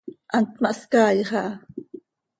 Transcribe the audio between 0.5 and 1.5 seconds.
ma hscaaix aha.